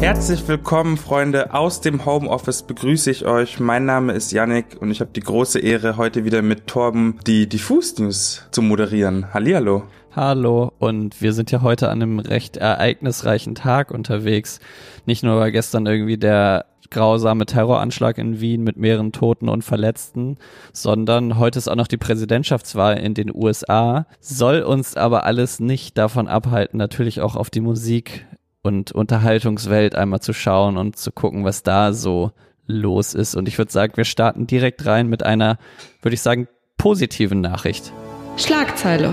Herzlich 0.00 0.46
willkommen, 0.46 0.96
Freunde. 0.96 1.52
Aus 1.52 1.80
dem 1.80 2.06
Homeoffice 2.06 2.62
begrüße 2.62 3.10
ich 3.10 3.26
euch. 3.26 3.58
Mein 3.58 3.84
Name 3.84 4.12
ist 4.12 4.30
Yannick 4.30 4.80
und 4.80 4.92
ich 4.92 5.00
habe 5.00 5.10
die 5.12 5.20
große 5.20 5.58
Ehre, 5.58 5.96
heute 5.96 6.24
wieder 6.24 6.40
mit 6.40 6.68
Torben 6.68 7.18
die 7.26 7.48
Diffus 7.48 7.98
News 7.98 8.46
zu 8.52 8.62
moderieren. 8.62 9.34
Hallihallo. 9.34 9.82
Hallo 10.14 10.72
und 10.78 11.20
wir 11.20 11.32
sind 11.32 11.50
ja 11.50 11.62
heute 11.62 11.88
an 11.88 12.00
einem 12.00 12.20
recht 12.20 12.56
ereignisreichen 12.56 13.56
Tag 13.56 13.90
unterwegs. 13.90 14.60
Nicht 15.04 15.24
nur 15.24 15.40
weil 15.40 15.50
gestern 15.50 15.84
irgendwie 15.86 16.16
der 16.16 16.66
grausame 16.90 17.44
Terroranschlag 17.44 18.18
in 18.18 18.40
Wien 18.40 18.62
mit 18.62 18.76
mehreren 18.76 19.12
Toten 19.12 19.48
und 19.48 19.62
Verletzten, 19.62 20.36
sondern 20.72 21.38
heute 21.38 21.58
ist 21.58 21.68
auch 21.68 21.76
noch 21.76 21.88
die 21.88 21.96
Präsidentschaftswahl 21.96 22.98
in 22.98 23.14
den 23.14 23.34
USA. 23.34 24.06
Soll 24.20 24.62
uns 24.62 24.96
aber 24.96 25.24
alles 25.24 25.60
nicht 25.60 25.98
davon 25.98 26.28
abhalten, 26.28 26.78
natürlich 26.78 27.20
auch 27.20 27.36
auf 27.36 27.50
die 27.50 27.60
Musik 27.60 28.26
und 28.62 28.92
Unterhaltungswelt 28.92 29.94
einmal 29.94 30.20
zu 30.20 30.32
schauen 30.32 30.76
und 30.76 30.96
zu 30.96 31.12
gucken, 31.12 31.44
was 31.44 31.62
da 31.62 31.92
so 31.92 32.32
los 32.66 33.14
ist. 33.14 33.34
Und 33.34 33.48
ich 33.48 33.58
würde 33.58 33.72
sagen, 33.72 33.96
wir 33.96 34.04
starten 34.04 34.46
direkt 34.46 34.84
rein 34.86 35.08
mit 35.08 35.24
einer, 35.24 35.58
würde 36.02 36.14
ich 36.14 36.20
sagen, 36.20 36.48
positiven 36.76 37.40
Nachricht. 37.40 37.92
Schlagzeile. 38.36 39.12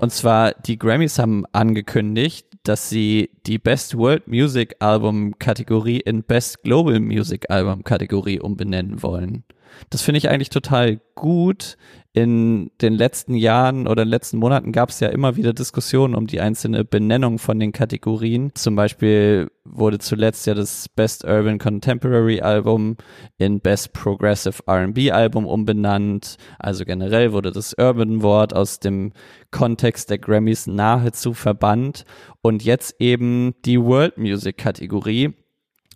Und 0.00 0.12
zwar, 0.12 0.52
die 0.52 0.78
Grammys 0.78 1.18
haben 1.18 1.44
angekündigt, 1.52 2.46
dass 2.62 2.88
sie 2.88 3.30
die 3.46 3.58
Best 3.58 3.96
World 3.96 4.28
Music 4.28 4.76
Album 4.78 5.38
Kategorie 5.38 6.00
in 6.00 6.22
Best 6.22 6.62
Global 6.62 7.00
Music 7.00 7.50
Album 7.50 7.84
Kategorie 7.84 8.40
umbenennen 8.40 9.02
wollen. 9.02 9.44
Das 9.90 10.02
finde 10.02 10.18
ich 10.18 10.28
eigentlich 10.28 10.50
total 10.50 11.00
gut. 11.14 11.76
In 12.12 12.72
den 12.80 12.94
letzten 12.94 13.34
Jahren 13.34 13.86
oder 13.86 14.02
in 14.02 14.08
den 14.08 14.10
letzten 14.10 14.38
Monaten 14.38 14.72
gab 14.72 14.88
es 14.88 14.98
ja 14.98 15.08
immer 15.10 15.36
wieder 15.36 15.52
Diskussionen 15.52 16.16
um 16.16 16.26
die 16.26 16.40
einzelne 16.40 16.84
Benennung 16.84 17.38
von 17.38 17.60
den 17.60 17.70
Kategorien. 17.70 18.50
Zum 18.56 18.74
Beispiel 18.74 19.48
wurde 19.64 20.00
zuletzt 20.00 20.44
ja 20.48 20.54
das 20.54 20.88
Best 20.88 21.24
Urban 21.24 21.58
Contemporary 21.58 22.40
Album 22.40 22.96
in 23.38 23.60
Best 23.60 23.92
Progressive 23.92 24.60
R&B 24.66 25.12
Album 25.12 25.46
umbenannt. 25.46 26.36
Also 26.58 26.84
generell 26.84 27.32
wurde 27.32 27.52
das 27.52 27.74
Urban 27.78 28.22
Wort 28.22 28.56
aus 28.56 28.80
dem 28.80 29.12
Kontext 29.52 30.10
der 30.10 30.18
Grammys 30.18 30.66
nahezu 30.66 31.32
verbannt 31.32 32.04
und 32.42 32.64
jetzt 32.64 32.96
eben 32.98 33.54
die 33.64 33.80
World 33.80 34.18
Music 34.18 34.58
Kategorie 34.58 35.34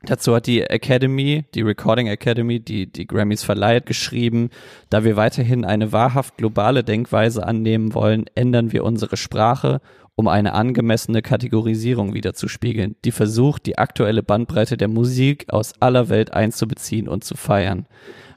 Dazu 0.03 0.34
hat 0.34 0.47
die 0.47 0.62
Academy, 0.62 1.45
die 1.55 1.62
Recording 1.62 2.09
Academy, 2.09 2.61
die 2.61 2.91
die 2.91 3.06
Grammys 3.06 3.42
verleiht, 3.42 3.87
geschrieben, 3.87 4.50
da 4.91 5.03
wir 5.03 5.17
weiterhin 5.17 5.64
eine 5.64 5.92
wahrhaft 5.92 6.37
globale 6.37 6.84
Denkweise 6.84 7.47
annehmen 7.47 7.95
wollen, 7.95 8.27
ändern 8.34 8.72
wir 8.72 8.84
unsere 8.84 9.17
Sprache, 9.17 9.81
um 10.15 10.28
eine 10.28 10.53
angemessene 10.53 11.22
Kategorisierung 11.22 12.15
wiederzuspiegeln, 12.15 12.97
die 13.05 13.12
versucht, 13.12 13.67
die 13.67 13.78
aktuelle 13.78 14.22
Bandbreite 14.22 14.77
der 14.77 14.89
Musik 14.89 15.47
aus 15.48 15.72
aller 15.81 16.09
Welt 16.09 16.33
einzubeziehen 16.33 17.09
und 17.09 17.25
zu 17.25 17.34
feiern. 17.37 17.87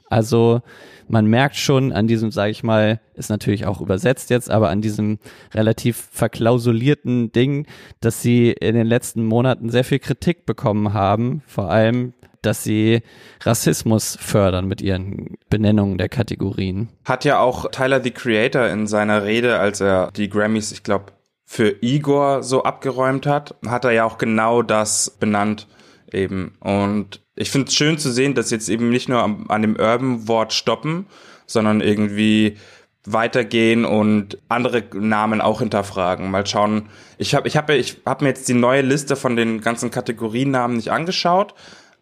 Also 0.08 0.62
man 1.08 1.26
merkt 1.26 1.56
schon 1.56 1.92
an 1.92 2.06
diesem, 2.06 2.30
sage 2.30 2.50
ich 2.50 2.62
mal, 2.62 3.00
ist 3.14 3.30
natürlich 3.30 3.66
auch 3.66 3.80
übersetzt 3.80 4.30
jetzt, 4.30 4.50
aber 4.50 4.68
an 4.68 4.82
diesem 4.82 5.18
relativ 5.54 6.08
verklausulierten 6.12 7.32
Ding, 7.32 7.66
dass 8.00 8.22
sie 8.22 8.50
in 8.52 8.74
den 8.74 8.86
letzten 8.86 9.24
Monaten 9.24 9.70
sehr 9.70 9.84
viel 9.84 9.98
Kritik 9.98 10.46
bekommen 10.46 10.92
haben, 10.92 11.42
vor 11.46 11.70
allem 11.70 12.12
dass 12.42 12.62
sie 12.62 13.02
Rassismus 13.42 14.16
fördern 14.20 14.66
mit 14.66 14.80
ihren 14.80 15.36
Benennungen 15.50 15.98
der 15.98 16.08
Kategorien. 16.08 16.88
Hat 17.04 17.24
ja 17.24 17.40
auch 17.40 17.70
Tyler 17.70 18.00
the 18.02 18.12
Creator 18.12 18.68
in 18.68 18.86
seiner 18.86 19.24
Rede, 19.24 19.58
als 19.58 19.80
er 19.80 20.12
die 20.12 20.28
Grammys, 20.28 20.70
ich 20.70 20.82
glaube, 20.82 21.06
für 21.44 21.76
Igor 21.80 22.42
so 22.42 22.62
abgeräumt 22.62 23.26
hat, 23.26 23.56
hat 23.66 23.84
er 23.84 23.92
ja 23.92 24.04
auch 24.04 24.18
genau 24.18 24.62
das 24.62 25.16
benannt 25.18 25.66
eben. 26.12 26.56
Und 26.60 27.22
ich 27.38 27.50
finde 27.50 27.68
es 27.68 27.74
schön 27.74 27.98
zu 27.98 28.10
sehen, 28.10 28.34
dass 28.34 28.50
jetzt 28.50 28.68
eben 28.68 28.90
nicht 28.90 29.08
nur 29.08 29.22
an, 29.22 29.44
an 29.48 29.62
dem 29.62 29.76
Urban-Wort 29.76 30.52
stoppen, 30.52 31.06
sondern 31.46 31.80
irgendwie 31.80 32.56
weitergehen 33.04 33.84
und 33.84 34.38
andere 34.48 34.84
Namen 34.92 35.40
auch 35.40 35.60
hinterfragen. 35.60 36.30
Mal 36.30 36.46
schauen. 36.46 36.88
Ich 37.16 37.34
habe 37.34 37.48
ich 37.48 37.56
hab, 37.56 37.70
ich 37.70 37.98
hab 38.04 38.22
mir 38.22 38.28
jetzt 38.28 38.48
die 38.48 38.54
neue 38.54 38.82
Liste 38.82 39.16
von 39.16 39.36
den 39.36 39.60
ganzen 39.60 39.90
Kategoriennamen 39.90 40.76
nicht 40.76 40.90
angeschaut, 40.90 41.54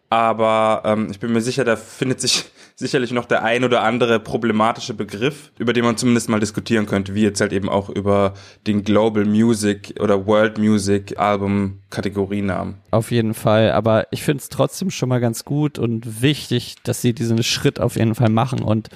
aber 0.09 0.81
ähm, 0.85 1.07
ich 1.11 1.19
bin 1.19 1.31
mir 1.31 1.41
sicher, 1.41 1.63
da 1.63 1.75
findet 1.75 2.19
sich 2.19 2.45
sicherlich 2.79 3.11
noch 3.11 3.25
der 3.25 3.43
ein 3.43 3.63
oder 3.63 3.81
andere 3.81 4.19
problematische 4.19 4.93
Begriff, 4.93 5.51
über 5.57 5.73
den 5.73 5.83
man 5.83 5.97
zumindest 5.97 6.29
mal 6.29 6.39
diskutieren 6.39 6.85
könnte, 6.85 7.15
wie 7.15 7.23
jetzt 7.23 7.41
halt 7.41 7.51
eben 7.51 7.69
auch 7.69 7.89
über 7.89 8.35
den 8.67 8.83
Global 8.83 9.25
Music 9.25 9.95
oder 9.99 10.27
World 10.27 10.59
Music 10.59 11.17
Album 11.17 11.79
Kategorienamen. 11.89 12.75
Auf 12.91 13.09
jeden 13.09 13.33
Fall, 13.33 13.71
aber 13.71 14.05
ich 14.11 14.21
finde 14.21 14.41
es 14.41 14.49
trotzdem 14.49 14.91
schon 14.91 15.09
mal 15.09 15.19
ganz 15.19 15.43
gut 15.43 15.79
und 15.79 16.21
wichtig, 16.21 16.75
dass 16.83 17.01
sie 17.01 17.13
diesen 17.13 17.41
Schritt 17.41 17.79
auf 17.79 17.95
jeden 17.95 18.13
Fall 18.13 18.29
machen 18.29 18.61
und 18.61 18.89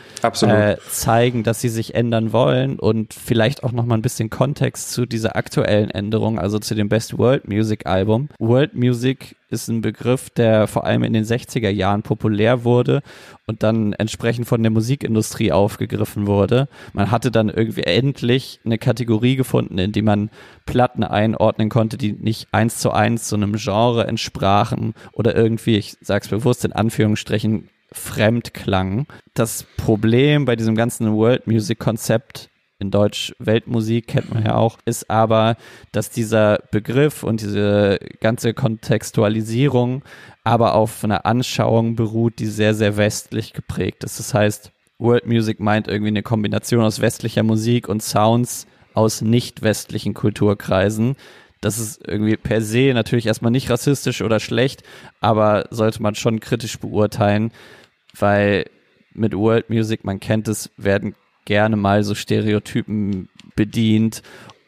äh, 0.44 0.78
zeigen, 0.90 1.44
dass 1.44 1.62
sie 1.62 1.70
sich 1.70 1.96
ändern 1.96 2.34
wollen 2.34 2.78
und 2.78 3.16
vielleicht 3.16 3.64
auch 3.64 3.72
noch 3.72 3.86
mal 3.86 3.96
ein 3.96 4.04
bisschen 4.04 4.30
Kontext 4.30 4.92
zu 4.92 5.08
dieser 5.08 5.36
aktuellen 5.36 5.90
Änderung, 5.90 6.38
also 6.38 6.60
zu 6.60 6.76
dem 6.76 6.88
Best 6.88 7.18
World 7.18 7.48
Music 7.48 7.88
Album. 7.88 8.30
World 8.38 8.76
Music 8.76 9.36
ist 9.52 9.68
ein 9.68 9.82
Begriff, 9.82 10.30
der 10.30 10.68
vor 10.68 10.86
allem 10.86 11.04
in 11.04 11.14
den 11.14 11.24
60er 11.24 11.70
Jahren 11.70 12.04
populär 12.04 12.64
wurde 12.64 13.02
und 13.48 13.64
dann 13.64 13.94
entsprechend 13.94 14.48
von 14.48 14.64
der 14.64 14.72
Musikindustrie 14.72 15.52
aufgegriffen 15.52 16.28
wurde. 16.28 16.68
Man 16.94 17.12
hatte 17.12 17.32
dann 17.32 17.50
irgendwie 17.50 17.84
endlich 17.84 18.60
eine 18.66 18.78
Kategorie 18.78 19.36
gefunden, 19.36 19.78
in 19.78 19.92
die 19.92 20.02
man 20.02 20.30
Platten 20.66 21.04
einordnen 21.04 21.70
konnte, 21.70 21.98
die 21.98 22.14
nicht 22.14 22.48
eins 22.52 22.78
zu 22.78 22.92
eins 22.92 23.28
so 23.28 23.36
einem 23.36 23.54
Genre 23.54 24.08
entsprachen 24.08 24.94
oder 25.14 25.36
irgendwie, 25.36 25.78
ich 25.78 25.98
sag's 26.02 26.30
bewusst 26.30 26.64
in 26.66 26.74
Anführungsstrichen, 26.74 27.70
fremd 27.92 28.54
klangen. 28.54 29.06
Das 29.34 29.66
Problem 29.78 30.46
bei 30.46 30.56
diesem 30.56 30.76
ganzen 30.76 31.14
World 31.14 31.48
Music 31.48 31.78
Konzept 31.80 32.51
in 32.82 32.92
Deutsch 32.92 33.34
Weltmusik 33.40 34.08
kennt 34.08 34.34
man 34.34 34.44
ja 34.44 34.56
auch, 34.56 34.80
ist 34.86 35.10
aber, 35.10 35.56
dass 35.92 36.10
dieser 36.10 36.60
Begriff 36.72 37.24
und 37.24 37.42
diese 37.42 38.00
ganze 38.20 38.54
Kontextualisierung 38.54 40.04
aber 40.44 40.74
auf 40.74 41.04
einer 41.04 41.26
Anschauung 41.26 41.96
beruht, 41.96 42.40
die 42.40 42.48
sehr, 42.48 42.74
sehr 42.74 42.98
westlich 42.98 43.54
geprägt 43.54 44.04
ist. 44.04 44.20
Das 44.20 44.34
heißt, 44.34 44.72
World 44.98 45.28
Music 45.28 45.60
meint 45.60 45.88
irgendwie 45.88 46.10
eine 46.10 46.24
Kombination 46.24 46.84
aus 46.84 47.02
westlicher 47.02 47.44
Musik 47.44 47.88
und 47.88 48.02
Sounds 48.02 48.66
aus 48.94 49.22
nicht 49.22 49.62
westlichen 49.62 50.14
Kulturkreisen. 50.14 51.16
Das 51.62 51.78
ist 51.78 52.02
irgendwie 52.08 52.38
per 52.38 52.62
se 52.62 52.92
natürlich 52.94 53.28
erstmal 53.28 53.52
nicht 53.52 53.70
rassistisch 53.70 54.22
oder 54.22 54.40
schlecht, 54.40 54.84
aber 55.20 55.68
sollte 55.70 56.02
man 56.02 56.16
schon 56.16 56.40
kritisch 56.40 56.80
beurteilen, 56.80 57.52
weil 58.18 58.66
mit 59.14 59.36
World 59.36 59.70
Music, 59.70 60.04
man 60.04 60.20
kennt 60.20 60.48
es, 60.48 60.72
werden 60.78 61.16
gerne 61.46 61.76
mal 61.76 62.04
so 62.04 62.16
Stereotypen 62.16 63.30
bedient 63.56 64.22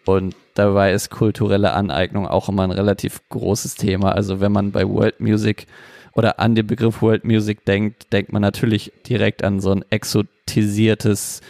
und 0.05 0.35
dabei 0.53 0.93
ist 0.93 1.09
kulturelle 1.09 1.73
Aneignung 1.73 2.27
auch 2.27 2.49
immer 2.49 2.63
ein 2.63 2.71
relativ 2.71 3.21
großes 3.29 3.75
Thema. 3.75 4.11
Also 4.13 4.39
wenn 4.39 4.51
man 4.51 4.71
bei 4.71 4.87
World 4.87 5.19
Music 5.19 5.65
oder 6.13 6.39
an 6.39 6.55
den 6.55 6.67
Begriff 6.67 7.01
World 7.01 7.25
Music 7.25 7.65
denkt, 7.65 8.11
denkt 8.13 8.33
man 8.33 8.41
natürlich 8.41 8.91
direkt 9.07 9.43
an 9.43 9.59
so 9.59 9.71
ein 9.71 9.83
exotisiertes 9.89 11.41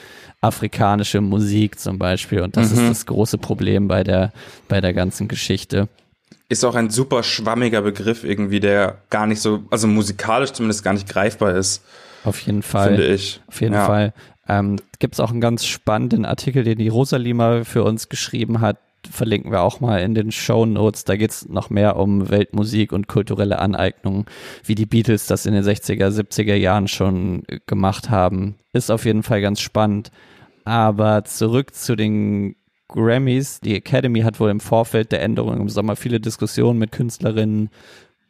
afrikanische 0.42 1.22
Musik 1.22 1.80
zum 1.80 1.98
Beispiel. 1.98 2.42
Und 2.42 2.58
das 2.58 2.72
mhm. 2.72 2.80
ist 2.80 2.90
das 2.90 3.06
große 3.06 3.38
Problem 3.38 3.88
bei 3.88 4.04
der, 4.04 4.32
bei 4.68 4.82
der 4.82 4.94
ganzen 4.94 5.28
Geschichte. 5.28 5.88
Ist 6.50 6.66
auch 6.66 6.76
ein 6.76 6.90
super 6.90 7.24
schwammiger 7.24 7.82
Begriff 7.82 8.24
irgendwie, 8.24 8.60
der 8.60 8.98
gar 9.10 9.26
nicht 9.26 9.42
so, 9.42 9.64
also 9.72 9.88
musikalisch 9.88 10.52
zumindest 10.52 10.84
gar 10.84 10.94
nicht 10.94 11.08
greifbar 11.08 11.56
ist. 11.56 11.84
Auf 12.26 12.40
jeden 12.42 12.62
Fall. 12.62 12.90
Finde 12.90 13.08
ich. 13.08 13.42
Auf 13.48 13.62
jeden 13.62 13.74
ja. 13.74 13.86
Fall. 13.86 14.14
Ähm, 14.48 14.78
Gibt 15.00 15.16
es 15.16 15.20
auch 15.20 15.32
einen 15.32 15.42
ganz 15.42 15.66
spannenden 15.66 16.26
Artikel, 16.26 16.64
den 16.64 16.78
die 16.78 16.90
Rosalima 16.90 17.64
für 17.64 17.84
uns 17.84 18.10
geschrieben 18.10 18.62
hat. 18.62 18.78
Verlinken 19.10 19.52
wir 19.52 19.62
auch 19.62 19.82
mal 19.82 20.02
in 20.02 20.16
den 20.16 20.32
Show 20.32 20.66
Notes. 20.66 21.04
Da 21.04 21.18
geht 21.18 21.32
es 21.32 21.50
noch 21.50 21.70
mehr 21.70 21.98
um 21.98 22.30
Weltmusik 22.30 22.94
und 22.94 23.08
kulturelle 23.08 23.60
Aneignung, 23.60 24.26
wie 24.64 24.76
die 24.76 24.86
Beatles 24.86 25.28
das 25.28 25.46
in 25.46 25.54
den 25.54 25.64
60er, 25.64 26.08
70er 26.08 26.56
Jahren 26.56 26.88
schon 26.88 27.44
gemacht 27.68 28.10
haben. 28.10 28.56
Ist 28.72 28.92
auf 28.92 29.06
jeden 29.06 29.24
Fall 29.24 29.42
ganz 29.42 29.60
spannend. 29.60 30.12
Aber 30.66 31.26
zurück 31.26 31.76
zu 31.76 31.96
den 31.96 32.56
Grammys. 32.88 33.60
Die 33.60 33.76
Academy 33.76 34.22
hat 34.22 34.40
wohl 34.40 34.52
im 34.52 34.60
Vorfeld 34.60 35.12
der 35.12 35.22
Änderung 35.22 35.60
im 35.60 35.70
Sommer 35.70 35.96
viele 35.96 36.20
Diskussionen 36.20 36.80
mit 36.80 36.92
Künstlerinnen, 36.92 37.70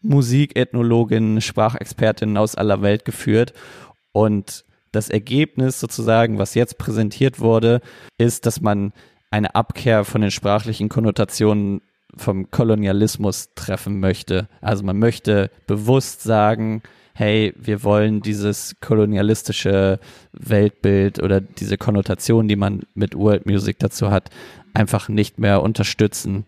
Musikethnologinnen, 0.01 1.41
Sprachexpertinnen 1.41 2.37
aus 2.37 2.55
aller 2.55 2.81
Welt 2.81 3.05
geführt. 3.05 3.53
Und 4.11 4.63
das 4.93 5.09
Ergebnis 5.09 5.79
sozusagen, 5.79 6.39
was 6.39 6.55
jetzt 6.55 6.77
präsentiert 6.77 7.39
wurde, 7.39 7.81
ist, 8.17 8.45
dass 8.45 8.61
man 8.61 8.93
eine 9.31 9.55
Abkehr 9.55 10.05
von 10.05 10.21
den 10.21 10.31
sprachlichen 10.31 10.87
Konnotationen 10.87 11.81
vom 12.15 12.51
Kolonialismus 12.51 13.49
treffen 13.55 13.99
möchte. 13.99 14.47
Also 14.61 14.83
man 14.83 14.99
möchte 14.99 15.49
bewusst 15.67 16.21
sagen, 16.21 16.83
hey, 17.15 17.53
wir 17.57 17.83
wollen 17.83 18.21
dieses 18.21 18.75
kolonialistische 18.81 19.99
Weltbild 20.31 21.21
oder 21.21 21.41
diese 21.41 21.77
Konnotation, 21.77 22.47
die 22.47 22.55
man 22.55 22.83
mit 22.93 23.15
World 23.15 23.45
Music 23.45 23.79
dazu 23.79 24.11
hat, 24.11 24.29
einfach 24.73 25.09
nicht 25.09 25.39
mehr 25.39 25.61
unterstützen. 25.61 26.45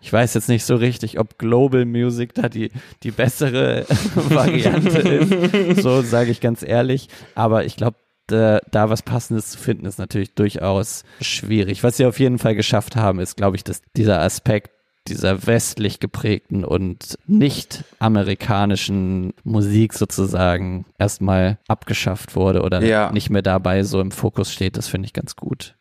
Ich 0.00 0.12
weiß 0.12 0.34
jetzt 0.34 0.48
nicht 0.48 0.64
so 0.64 0.76
richtig, 0.76 1.18
ob 1.18 1.38
Global 1.38 1.84
Music 1.84 2.34
da 2.34 2.48
die, 2.48 2.70
die 3.02 3.10
bessere 3.10 3.84
Variante 4.14 4.98
ist. 4.98 5.82
So 5.82 6.02
sage 6.02 6.30
ich 6.30 6.40
ganz 6.40 6.62
ehrlich. 6.62 7.08
Aber 7.34 7.64
ich 7.64 7.76
glaube, 7.76 7.96
da, 8.28 8.60
da 8.70 8.90
was 8.90 9.02
Passendes 9.02 9.50
zu 9.50 9.58
finden, 9.58 9.86
ist 9.86 9.98
natürlich 9.98 10.34
durchaus 10.34 11.04
schwierig. 11.20 11.82
Was 11.82 11.96
sie 11.96 12.06
auf 12.06 12.20
jeden 12.20 12.38
Fall 12.38 12.54
geschafft 12.54 12.94
haben, 12.94 13.18
ist, 13.18 13.36
glaube 13.36 13.56
ich, 13.56 13.64
dass 13.64 13.82
dieser 13.96 14.20
Aspekt 14.20 14.70
dieser 15.08 15.46
westlich 15.46 16.00
geprägten 16.00 16.64
und 16.64 17.18
nicht 17.26 17.84
amerikanischen 17.98 19.32
Musik 19.42 19.94
sozusagen 19.94 20.84
erstmal 20.98 21.58
abgeschafft 21.66 22.36
wurde 22.36 22.62
oder 22.62 22.82
ja. 22.82 23.10
nicht 23.10 23.30
mehr 23.30 23.42
dabei 23.42 23.82
so 23.84 24.00
im 24.00 24.10
Fokus 24.10 24.52
steht. 24.52 24.76
Das 24.76 24.86
finde 24.86 25.06
ich 25.06 25.14
ganz 25.14 25.34
gut. 25.34 25.77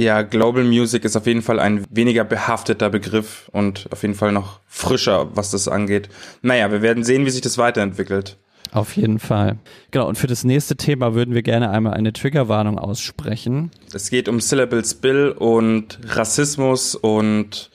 Ja, 0.00 0.22
Global 0.22 0.64
Music 0.64 1.04
ist 1.04 1.14
auf 1.14 1.26
jeden 1.26 1.42
Fall 1.42 1.60
ein 1.60 1.84
weniger 1.90 2.24
behafteter 2.24 2.88
Begriff 2.88 3.50
und 3.52 3.86
auf 3.90 4.00
jeden 4.00 4.14
Fall 4.14 4.32
noch 4.32 4.60
frischer, 4.66 5.36
was 5.36 5.50
das 5.50 5.68
angeht. 5.68 6.08
Naja, 6.40 6.72
wir 6.72 6.80
werden 6.80 7.04
sehen, 7.04 7.26
wie 7.26 7.30
sich 7.30 7.42
das 7.42 7.58
weiterentwickelt. 7.58 8.38
Auf 8.72 8.96
jeden 8.96 9.18
Fall. 9.18 9.58
Genau, 9.90 10.08
und 10.08 10.16
für 10.16 10.26
das 10.26 10.42
nächste 10.42 10.76
Thema 10.76 11.12
würden 11.14 11.34
wir 11.34 11.42
gerne 11.42 11.68
einmal 11.68 11.92
eine 11.92 12.14
Triggerwarnung 12.14 12.78
aussprechen. 12.78 13.72
Es 13.92 14.08
geht 14.08 14.26
um 14.30 14.40
Syllables 14.40 14.94
Bill 14.94 15.32
und 15.32 15.98
Rassismus 16.06 16.94
und 16.94 17.69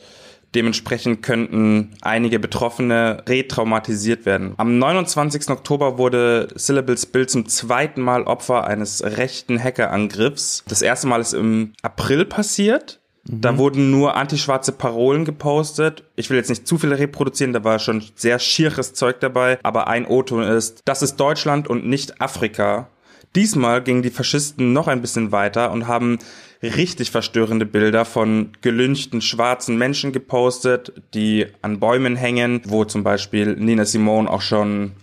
Dementsprechend 0.56 1.22
könnten 1.22 1.92
einige 2.02 2.40
Betroffene 2.40 3.24
retraumatisiert 3.28 4.26
werden. 4.26 4.54
Am 4.56 4.80
29. 4.80 5.50
Oktober 5.50 5.98
wurde 5.98 6.48
Syllables 6.56 7.06
Bill 7.06 7.28
zum 7.28 7.48
zweiten 7.48 8.02
Mal 8.02 8.24
Opfer 8.24 8.66
eines 8.66 9.04
rechten 9.04 9.62
Hackerangriffs. 9.62 10.64
Das 10.68 10.82
erste 10.82 11.08
Mal 11.08 11.20
ist 11.20 11.34
im 11.34 11.74
April 11.82 12.24
passiert. 12.24 13.02
Mhm. 13.28 13.42
Da 13.42 13.58
wurden 13.58 13.92
nur 13.92 14.16
antischwarze 14.16 14.72
Parolen 14.72 15.26
gepostet. 15.26 16.04
Ich 16.16 16.30
will 16.30 16.38
jetzt 16.38 16.50
nicht 16.50 16.68
zu 16.68 16.78
viele 16.78 16.98
reproduzieren, 16.98 17.54
da 17.54 17.64
war 17.64 17.80
schon 17.80 18.04
sehr 18.16 18.40
schieres 18.40 18.94
Zeug 18.94 19.20
dabei. 19.20 19.60
Aber 19.64 19.88
ein 19.88 20.06
O-Ton 20.06 20.44
ist, 20.44 20.82
das 20.86 21.02
ist 21.02 21.18
Deutschland 21.18 21.68
und 21.68 21.86
nicht 21.86 22.22
Afrika. 22.22 22.88
Diesmal 23.36 23.84
gingen 23.84 24.02
die 24.02 24.10
Faschisten 24.10 24.74
noch 24.74 24.88
ein 24.88 25.02
bisschen 25.02 25.32
weiter 25.32 25.72
und 25.72 25.88
haben 25.88 26.20
richtig 26.64 27.12
verstörende 27.12 27.66
Bilder 27.66 28.06
von 28.06 28.54
gelünchten 28.62 29.22
schwarzen 29.22 29.78
Menschen 29.78 30.14
gepostet, 30.14 30.94
die 31.14 31.48
an 31.62 31.80
Bäumen 31.80 32.16
hängen, 32.16 32.62
wo 32.66 32.86
zum 32.86 33.04
Beispiel 33.04 33.56
Nina 33.56 33.86
Simone 33.86 34.30
auch 34.30 34.42
schon 34.42 34.94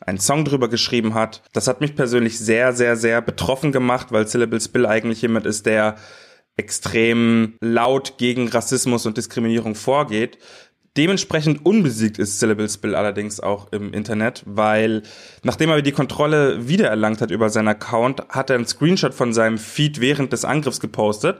einen 0.00 0.18
Song 0.18 0.44
drüber 0.44 0.68
geschrieben 0.68 1.14
hat. 1.14 1.42
Das 1.52 1.68
hat 1.68 1.80
mich 1.80 1.94
persönlich 1.94 2.38
sehr, 2.38 2.72
sehr, 2.72 2.96
sehr 2.96 3.22
betroffen 3.22 3.72
gemacht, 3.72 4.08
weil 4.10 4.26
Syllables 4.26 4.68
Bill 4.68 4.86
eigentlich 4.86 5.22
jemand 5.22 5.46
ist, 5.46 5.66
der 5.66 5.96
extrem 6.56 7.54
laut 7.60 8.16
gegen 8.16 8.48
Rassismus 8.48 9.06
und 9.06 9.16
Diskriminierung 9.16 9.74
vorgeht. 9.74 10.38
Dementsprechend 10.96 11.66
unbesiegt 11.66 12.18
ist 12.18 12.38
Syllables 12.38 12.78
Bill 12.78 12.94
allerdings 12.94 13.40
auch 13.40 13.72
im 13.72 13.92
Internet, 13.92 14.44
weil 14.46 15.02
nachdem 15.42 15.70
er 15.70 15.82
die 15.82 15.90
Kontrolle 15.90 16.68
wiedererlangt 16.68 17.20
hat 17.20 17.32
über 17.32 17.50
seinen 17.50 17.68
Account, 17.68 18.22
hat 18.28 18.50
er 18.50 18.56
einen 18.56 18.66
Screenshot 18.66 19.12
von 19.12 19.32
seinem 19.32 19.58
Feed 19.58 20.00
während 20.00 20.32
des 20.32 20.44
Angriffs 20.44 20.78
gepostet 20.78 21.38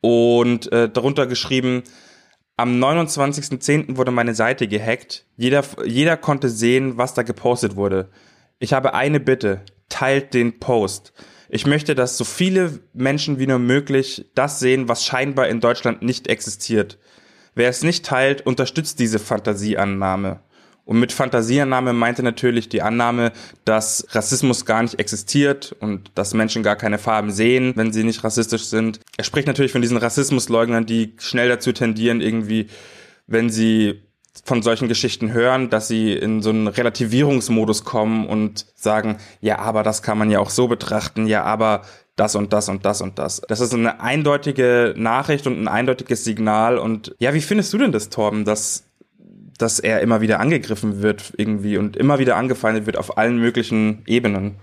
und 0.00 0.72
äh, 0.72 0.88
darunter 0.88 1.26
geschrieben, 1.26 1.82
am 2.56 2.82
29.10. 2.82 3.96
wurde 3.96 4.10
meine 4.10 4.34
Seite 4.34 4.66
gehackt. 4.66 5.26
Jeder, 5.36 5.62
jeder 5.84 6.16
konnte 6.16 6.48
sehen, 6.48 6.96
was 6.96 7.14
da 7.14 7.22
gepostet 7.22 7.76
wurde. 7.76 8.08
Ich 8.58 8.72
habe 8.72 8.94
eine 8.94 9.20
Bitte. 9.20 9.60
Teilt 9.88 10.34
den 10.34 10.58
Post. 10.58 11.12
Ich 11.48 11.66
möchte, 11.66 11.94
dass 11.94 12.18
so 12.18 12.24
viele 12.24 12.80
Menschen 12.92 13.38
wie 13.38 13.46
nur 13.46 13.58
möglich 13.58 14.26
das 14.34 14.58
sehen, 14.60 14.88
was 14.88 15.04
scheinbar 15.04 15.48
in 15.48 15.60
Deutschland 15.60 16.02
nicht 16.02 16.26
existiert. 16.26 16.98
Wer 17.58 17.70
es 17.70 17.82
nicht 17.82 18.06
teilt, 18.06 18.46
unterstützt 18.46 19.00
diese 19.00 19.18
Fantasieannahme. 19.18 20.38
Und 20.84 21.00
mit 21.00 21.10
Fantasieannahme 21.10 21.92
meinte 21.92 22.22
natürlich 22.22 22.68
die 22.68 22.82
Annahme, 22.82 23.32
dass 23.64 24.06
Rassismus 24.10 24.64
gar 24.64 24.84
nicht 24.84 25.00
existiert 25.00 25.74
und 25.80 26.12
dass 26.14 26.34
Menschen 26.34 26.62
gar 26.62 26.76
keine 26.76 26.98
Farben 26.98 27.32
sehen, 27.32 27.72
wenn 27.74 27.92
sie 27.92 28.04
nicht 28.04 28.22
rassistisch 28.22 28.66
sind. 28.66 29.00
Er 29.16 29.24
spricht 29.24 29.48
natürlich 29.48 29.72
von 29.72 29.82
diesen 29.82 29.96
Rassismusleugnern, 29.96 30.86
die 30.86 31.14
schnell 31.18 31.48
dazu 31.48 31.72
tendieren, 31.72 32.20
irgendwie, 32.20 32.68
wenn 33.26 33.50
sie 33.50 34.04
von 34.44 34.62
solchen 34.62 34.86
Geschichten 34.86 35.32
hören, 35.32 35.68
dass 35.68 35.88
sie 35.88 36.12
in 36.12 36.42
so 36.42 36.50
einen 36.50 36.68
Relativierungsmodus 36.68 37.82
kommen 37.82 38.28
und 38.28 38.66
sagen, 38.76 39.16
ja, 39.40 39.58
aber 39.58 39.82
das 39.82 40.02
kann 40.02 40.16
man 40.16 40.30
ja 40.30 40.38
auch 40.38 40.50
so 40.50 40.68
betrachten, 40.68 41.26
ja, 41.26 41.42
aber 41.42 41.82
das 42.18 42.34
und 42.34 42.52
das 42.52 42.68
und 42.68 42.84
das 42.84 43.00
und 43.00 43.18
das. 43.18 43.40
Das 43.48 43.60
ist 43.60 43.72
eine 43.72 44.00
eindeutige 44.00 44.94
Nachricht 44.96 45.46
und 45.46 45.60
ein 45.60 45.68
eindeutiges 45.68 46.24
Signal. 46.24 46.78
Und 46.78 47.14
ja, 47.18 47.34
wie 47.34 47.40
findest 47.40 47.72
du 47.72 47.78
denn 47.78 47.92
das, 47.92 48.08
Torben, 48.08 48.44
dass, 48.44 48.84
dass 49.58 49.78
er 49.78 50.00
immer 50.00 50.20
wieder 50.20 50.40
angegriffen 50.40 51.02
wird 51.02 51.32
irgendwie 51.36 51.78
und 51.78 51.96
immer 51.96 52.18
wieder 52.18 52.36
angefeindet 52.36 52.86
wird 52.86 52.96
auf 52.96 53.18
allen 53.18 53.38
möglichen 53.38 54.02
Ebenen? 54.06 54.56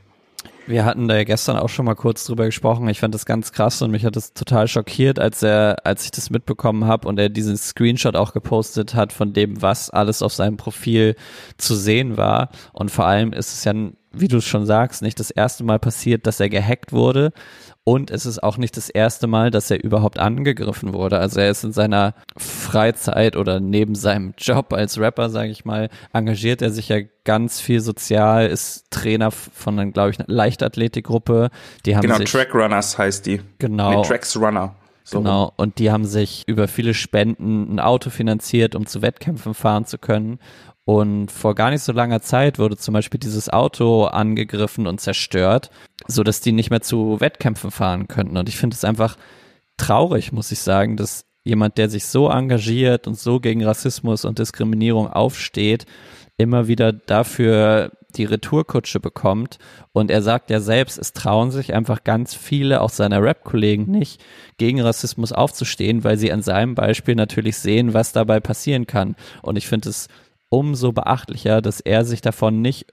Wir 0.68 0.84
hatten 0.84 1.08
da 1.08 1.16
ja 1.16 1.24
gestern 1.24 1.58
auch 1.58 1.70
schon 1.70 1.86
mal 1.86 1.94
kurz 1.94 2.26
drüber 2.26 2.46
gesprochen. 2.46 2.90
Ich 2.90 3.00
fand 3.00 3.14
das 3.14 3.28
ganz 3.28 3.52
krass 3.52 3.84
und 3.84 3.92
mich 3.92 4.04
hat 4.04 4.16
das 4.16 4.34
total 4.34 4.68
schockiert, 4.68 5.20
als 5.20 5.44
er, 5.44 5.86
als 5.86 6.06
ich 6.06 6.12
das 6.12 6.32
mitbekommen 6.32 6.86
habe 6.86 7.08
und 7.08 7.20
er 7.20 7.30
diesen 7.30 7.56
Screenshot 7.56 8.16
auch 8.16 8.34
gepostet 8.34 8.96
hat 8.96 9.14
von 9.14 9.32
dem, 9.32 9.62
was 9.62 9.92
alles 9.92 10.24
auf 10.24 10.34
seinem 10.34 10.58
Profil 10.58 11.16
zu 11.58 11.76
sehen 11.76 12.18
war. 12.18 12.50
Und 12.74 12.90
vor 12.90 13.06
allem 13.06 13.32
ist 13.32 13.54
es 13.54 13.64
ja 13.64 13.74
wie 14.20 14.28
du 14.28 14.42
schon 14.42 14.66
sagst, 14.66 15.02
nicht 15.02 15.20
das 15.20 15.32
erste 15.32 15.64
Mal 15.64 15.80
passiert, 15.80 16.28
dass 16.28 16.40
er 16.40 16.50
gehackt 16.50 16.92
wurde. 16.92 17.32
Und 17.84 18.10
es 18.10 18.26
ist 18.26 18.42
auch 18.42 18.58
nicht 18.58 18.78
das 18.78 18.90
erste 18.90 19.28
Mal, 19.28 19.52
dass 19.52 19.70
er 19.70 19.84
überhaupt 19.84 20.18
angegriffen 20.18 20.94
wurde. 20.94 21.20
Also 21.20 21.40
er 21.40 21.52
ist 21.52 21.64
in 21.64 21.72
seiner 21.72 22.16
Freizeit 22.36 23.36
oder 23.36 23.60
neben 23.60 23.94
seinem 23.94 24.34
Job 24.40 24.74
als 24.74 25.00
Rapper, 25.00 25.30
sage 25.30 25.52
ich 25.52 25.66
mal, 25.66 25.90
engagiert 26.12 26.64
er 26.64 26.72
sich 26.72 26.90
ja 26.90 27.02
ganz 27.24 27.62
viel 27.62 27.82
sozial, 27.82 28.48
ist 28.48 28.86
Trainer 28.90 29.30
von, 29.30 29.94
glaube 29.94 30.10
ich, 30.10 30.20
einer 30.20 30.28
Leichtathletikgruppe. 30.28 31.52
Die 31.86 31.96
haben 31.96 32.02
genau, 32.02 32.18
sich, 32.18 32.32
Track 32.32 32.56
Runners 32.56 32.98
heißt 32.98 33.28
die. 33.28 33.42
Genau. 33.60 34.02
Nee, 34.02 34.08
Tracks 34.08 34.36
Runner. 34.36 34.76
So 35.08 35.20
genau, 35.20 35.54
und 35.56 35.78
die 35.78 35.92
haben 35.92 36.06
sich 36.06 36.44
über 36.48 36.68
viele 36.68 36.96
Spenden 36.96 37.76
ein 37.76 37.80
Auto 37.80 38.10
finanziert, 38.10 38.74
um 38.74 38.88
zu 38.88 39.04
Wettkämpfen 39.04 39.54
fahren 39.54 39.86
zu 39.86 40.00
können. 40.00 40.40
Und 40.84 41.32
vor 41.32 41.54
gar 41.54 41.70
nicht 41.70 41.84
so 41.84 41.92
langer 41.92 42.22
Zeit 42.22 42.58
wurde 42.58 42.76
zum 42.76 42.94
Beispiel 42.94 43.20
dieses 43.20 43.48
Auto 43.48 44.06
angegriffen 44.06 44.88
und 44.88 45.00
zerstört, 45.00 45.70
so 46.08 46.24
dass 46.24 46.42
die 46.42 46.52
nicht 46.52 46.72
mehr 46.72 46.82
zu 46.82 47.20
Wettkämpfen 47.20 47.70
fahren 47.70 48.08
könnten. 48.08 48.36
Und 48.36 48.50
ich 48.50 48.58
finde 48.58 48.74
es 48.74 48.84
einfach 48.84 49.16
traurig, 49.78 50.32
muss 50.32 50.52
ich 50.52 50.60
sagen, 50.60 50.98
dass 50.98 51.26
jemand, 51.44 51.78
der 51.78 51.88
sich 51.90 52.06
so 52.08 52.28
engagiert 52.28 53.06
und 53.06 53.18
so 53.18 53.40
gegen 53.40 53.64
Rassismus 53.64 54.26
und 54.26 54.40
Diskriminierung 54.40 55.08
aufsteht, 55.08 55.86
immer 56.38 56.68
wieder 56.68 56.92
dafür 56.94 57.92
die 58.18 58.26
Retourkutsche 58.26 59.00
bekommt. 59.00 59.58
Und 59.94 60.12
er 60.12 60.22
sagt 60.22 60.50
ja 60.50 60.60
selbst, 60.60 60.98
es 60.98 61.14
trauen 61.14 61.52
sich 61.52 61.74
einfach 61.74 62.04
ganz 62.04 62.34
viele, 62.34 62.82
auch 62.82 62.90
seiner 62.90 63.22
Rap-Kollegen 63.22 63.90
nicht, 63.90 64.24
gegen 64.58 64.82
Rassismus 64.82 65.32
aufzustehen, 65.32 66.04
weil 66.04 66.18
sie 66.18 66.32
an 66.32 66.42
seinem 66.42 66.76
Beispiel 66.76 67.16
natürlich 67.16 67.58
sehen, 67.58 67.94
was 67.94 68.12
dabei 68.12 68.40
passieren 68.40 68.88
kann. 68.88 69.16
Und 69.42 69.58
ich 69.58 69.68
finde 69.68 69.90
es 69.90 70.08
umso 70.50 70.92
beachtlicher, 70.92 71.62
dass 71.62 71.80
er 71.82 72.06
sich 72.06 72.22
davon 72.22 72.62
nicht 72.62 72.88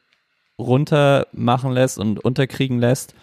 runtermachen 0.59 1.73
lässt 1.73 1.99
und 1.99 2.25
unterkriegen 2.25 2.79
lässt, 2.79 3.15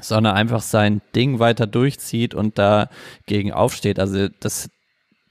sondern 0.00 0.34
einfach 0.34 0.62
sein 0.62 1.02
Ding 1.14 1.38
weiter 1.38 1.66
durchzieht 1.66 2.34
und 2.34 2.58
dagegen 2.58 3.52
aufsteht. 3.52 3.98
Also 3.98 4.28
das 4.40 4.70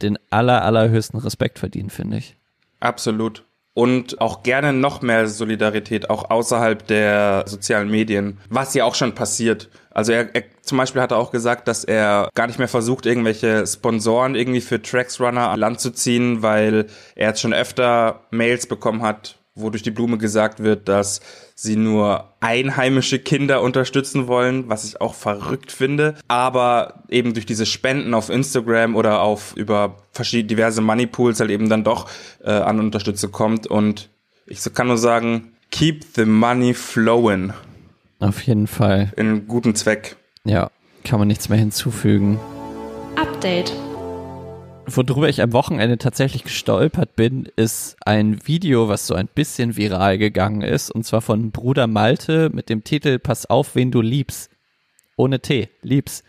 den 0.02 0.18
aller, 0.30 0.64
allerhöchsten 0.64 1.20
Respekt 1.20 1.60
verdient, 1.60 1.92
finde 1.92 2.18
ich. 2.18 2.36
Absolut. 2.80 3.44
Und 3.74 4.20
auch 4.20 4.44
gerne 4.44 4.74
noch 4.74 5.02
mehr 5.02 5.28
Solidarität, 5.28 6.10
auch 6.10 6.30
außerhalb 6.30 6.86
der 6.88 7.46
sozialen 7.48 7.90
Medien, 7.90 8.38
was 8.50 8.74
ja 8.74 8.84
auch 8.84 8.96
schon 8.96 9.16
passiert. 9.16 9.70
Also 9.92 10.12
er, 10.12 10.36
er 10.36 10.44
zum 10.62 10.78
Beispiel 10.78 11.02
hat 11.02 11.12
er 11.12 11.18
auch 11.18 11.32
gesagt, 11.32 11.70
dass 11.70 11.86
er 11.86 12.30
gar 12.36 12.48
nicht 12.48 12.60
mehr 12.60 12.68
versucht, 12.68 13.06
irgendwelche 13.06 13.66
Sponsoren 13.66 14.36
irgendwie 14.36 14.62
für 14.62 14.82
Tracks 14.82 15.22
Runner 15.22 15.50
an 15.50 15.60
Land 15.60 15.80
zu 15.80 15.92
ziehen, 15.92 16.42
weil 16.42 16.88
er 17.16 17.30
jetzt 17.30 17.42
schon 17.42 17.54
öfter 17.54 18.22
Mails 18.32 18.68
bekommen 18.68 19.04
hat, 19.04 19.41
wo 19.56 19.70
durch 19.70 19.84
die 19.84 19.92
Blume 19.92 20.18
gesagt 20.18 20.62
wird, 20.64 20.88
dass 20.88 21.20
sie 21.56 21.76
nur 21.76 22.34
einheimische 22.40 23.20
Kinder 23.20 23.62
unterstützen 23.62 24.28
wollen, 24.28 24.70
was 24.70 24.86
ich 24.86 25.02
auch 25.02 25.14
verrückt 25.14 25.72
finde. 25.72 26.16
Aber 26.28 27.04
eben 27.10 27.34
durch 27.34 27.46
diese 27.46 27.66
Spenden 27.66 28.14
auf 28.14 28.30
Instagram 28.30 28.96
oder 28.96 29.22
auf 29.22 29.54
über 29.56 29.98
verschiedene 30.12 30.48
diverse 30.48 30.82
Moneypools 30.82 31.40
halt 31.40 31.52
eben 31.52 31.70
dann 31.70 31.84
doch 31.84 32.10
äh, 32.44 32.52
an 32.52 32.80
Unterstützung 32.80 33.32
kommt. 33.32 33.68
Und 33.68 34.10
ich 34.46 34.62
kann 34.74 34.88
nur 34.88 34.98
sagen, 34.98 35.54
keep 35.70 36.06
the 36.16 36.26
money 36.26 36.74
flowing. 36.74 37.54
Auf 38.20 38.42
jeden 38.44 38.68
Fall. 38.68 39.12
In 39.18 39.48
guten 39.48 39.76
Zweck. 39.76 40.16
Ja, 40.46 40.70
kann 41.04 41.20
man 41.20 41.28
nichts 41.28 41.50
mehr 41.50 41.58
hinzufügen. 41.58 42.40
Update. 43.16 43.74
Worüber 44.88 45.30
ich 45.30 45.42
am 45.42 45.54
Wochenende 45.54 45.98
tatsächlich 45.98 46.44
gestolpert 46.44 47.16
bin, 47.16 47.48
ist 47.56 47.98
ein 48.06 48.46
Video, 48.48 48.90
was 48.90 49.08
so 49.08 49.14
ein 49.14 49.28
bisschen 49.28 49.78
viral 49.78 50.18
gegangen 50.18 50.62
ist, 50.62 50.90
und 50.90 51.06
zwar 51.06 51.22
von 51.22 51.52
Bruder 51.52 51.88
Malte 51.88 52.50
mit 52.52 52.70
dem 52.70 52.84
Titel 52.84 53.20
Pass 53.20 53.46
auf, 53.46 53.76
wen 53.76 53.92
du 53.92 54.02
liebst. 54.02 54.50
ohne 55.18 55.40
T. 55.40 55.70
Lieb's. 55.84 56.24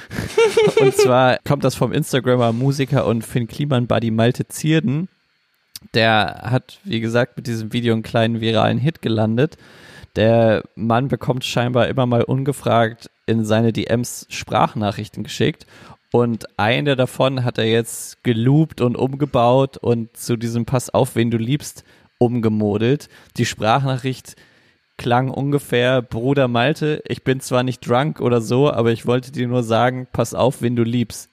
und 0.80 0.94
zwar 0.94 1.38
kommt 1.46 1.62
das 1.62 1.74
vom 1.74 1.92
Instagrammer, 1.92 2.52
Musiker 2.52 3.06
und 3.06 3.22
Finn 3.22 3.48
Kliman 3.48 3.86
Buddy 3.86 4.10
Malte 4.10 4.48
Zierden. 4.48 5.08
Der 5.92 6.40
hat, 6.44 6.78
wie 6.84 7.00
gesagt, 7.00 7.36
mit 7.36 7.46
diesem 7.46 7.72
Video 7.72 7.92
einen 7.92 8.02
kleinen 8.02 8.40
viralen 8.40 8.78
Hit 8.78 9.02
gelandet. 9.02 9.58
Der 10.16 10.64
Mann 10.74 11.08
bekommt 11.08 11.44
scheinbar 11.44 11.88
immer 11.88 12.06
mal 12.06 12.22
ungefragt 12.22 13.10
in 13.26 13.44
seine 13.44 13.72
DMs 13.72 14.26
Sprachnachrichten 14.30 15.22
geschickt 15.22 15.66
und 16.12 16.58
eine 16.58 16.96
davon 16.96 17.44
hat 17.44 17.58
er 17.58 17.66
jetzt 17.66 18.24
geloopt 18.24 18.80
und 18.80 18.96
umgebaut 18.96 19.76
und 19.76 20.16
zu 20.16 20.36
diesem 20.36 20.64
Pass 20.64 20.90
auf, 20.90 21.14
wen 21.14 21.30
du 21.30 21.36
liebst, 21.36 21.84
umgemodelt. 22.18 23.08
Die 23.36 23.46
Sprachnachricht 23.46 24.36
klang 24.96 25.30
ungefähr, 25.30 26.02
Bruder 26.02 26.48
Malte, 26.48 27.02
ich 27.06 27.24
bin 27.24 27.40
zwar 27.40 27.62
nicht 27.62 27.88
drunk 27.88 28.20
oder 28.20 28.40
so, 28.40 28.70
aber 28.70 28.92
ich 28.92 29.06
wollte 29.06 29.32
dir 29.32 29.48
nur 29.48 29.62
sagen, 29.62 30.06
pass 30.12 30.34
auf, 30.34 30.60
wen 30.60 30.76
du 30.76 30.82
liebst. 30.82 31.30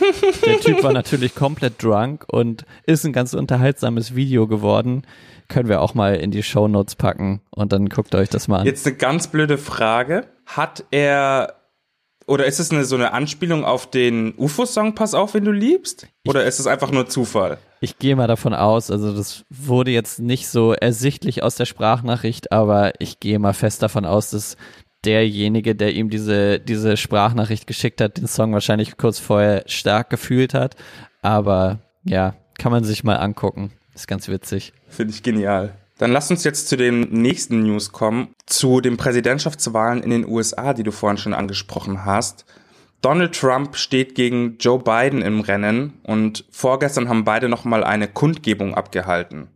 Der 0.46 0.60
Typ 0.60 0.84
war 0.84 0.92
natürlich 0.92 1.34
komplett 1.34 1.82
drunk 1.82 2.24
und 2.28 2.64
ist 2.86 3.04
ein 3.04 3.12
ganz 3.12 3.34
unterhaltsames 3.34 4.14
Video 4.14 4.46
geworden. 4.46 5.02
Können 5.48 5.68
wir 5.68 5.80
auch 5.80 5.94
mal 5.94 6.14
in 6.14 6.30
die 6.30 6.44
Show 6.44 6.68
Notes 6.68 6.94
packen 6.94 7.40
und 7.50 7.72
dann 7.72 7.88
guckt 7.88 8.14
euch 8.14 8.28
das 8.28 8.46
mal 8.46 8.60
an. 8.60 8.66
Jetzt 8.66 8.86
eine 8.86 8.94
ganz 8.96 9.26
blöde 9.26 9.58
Frage. 9.58 10.26
Hat 10.46 10.84
er 10.92 11.54
oder 12.28 12.44
ist 12.44 12.60
es 12.60 12.70
eine, 12.70 12.84
so 12.84 12.94
eine 12.94 13.12
Anspielung 13.12 13.64
auf 13.64 13.90
den 13.90 14.34
UFO-Song 14.36 14.94
Pass 14.94 15.14
auf, 15.14 15.34
wenn 15.34 15.44
du 15.44 15.50
liebst? 15.50 16.06
Oder 16.26 16.44
ist 16.44 16.58
es 16.58 16.66
einfach 16.66 16.90
nur 16.90 17.08
Zufall? 17.08 17.58
Ich 17.80 17.98
gehe 17.98 18.16
mal 18.16 18.26
davon 18.26 18.54
aus, 18.54 18.90
also 18.90 19.16
das 19.16 19.44
wurde 19.48 19.90
jetzt 19.90 20.18
nicht 20.18 20.48
so 20.48 20.72
ersichtlich 20.72 21.42
aus 21.42 21.54
der 21.54 21.64
Sprachnachricht, 21.64 22.52
aber 22.52 22.92
ich 23.00 23.18
gehe 23.20 23.38
mal 23.38 23.54
fest 23.54 23.82
davon 23.82 24.04
aus, 24.04 24.30
dass 24.30 24.56
derjenige, 25.04 25.74
der 25.74 25.94
ihm 25.94 26.10
diese, 26.10 26.60
diese 26.60 26.96
Sprachnachricht 26.96 27.66
geschickt 27.66 28.00
hat, 28.00 28.18
den 28.18 28.26
Song 28.26 28.52
wahrscheinlich 28.52 28.96
kurz 28.96 29.18
vorher 29.18 29.64
stark 29.66 30.10
gefühlt 30.10 30.54
hat. 30.54 30.76
Aber 31.22 31.78
ja, 32.04 32.34
kann 32.58 32.72
man 32.72 32.84
sich 32.84 33.04
mal 33.04 33.16
angucken. 33.16 33.72
Ist 33.94 34.08
ganz 34.08 34.28
witzig. 34.28 34.72
Finde 34.88 35.14
ich 35.14 35.22
genial. 35.22 35.74
Dann 35.98 36.12
lass 36.12 36.30
uns 36.30 36.44
jetzt 36.44 36.68
zu 36.68 36.76
den 36.76 37.00
nächsten 37.10 37.62
News 37.62 37.92
kommen, 37.92 38.28
zu 38.46 38.80
den 38.80 38.96
Präsidentschaftswahlen 38.96 40.02
in 40.02 40.10
den 40.10 40.26
USA, 40.26 40.72
die 40.72 40.84
du 40.84 40.92
vorhin 40.92 41.18
schon 41.18 41.34
angesprochen 41.34 42.04
hast. 42.04 42.46
Donald 43.00 43.34
Trump 43.34 43.76
steht 43.76 44.14
gegen 44.14 44.56
Joe 44.58 44.78
Biden 44.78 45.22
im 45.22 45.40
Rennen 45.40 46.00
und 46.02 46.44
vorgestern 46.50 47.08
haben 47.08 47.24
beide 47.24 47.48
nochmal 47.48 47.84
eine 47.84 48.08
Kundgebung 48.08 48.74
abgehalten. 48.74 49.48